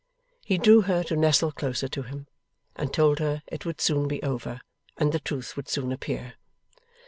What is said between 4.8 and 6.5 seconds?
and the truth would soon appear.